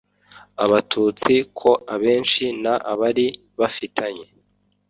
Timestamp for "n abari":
2.63-3.27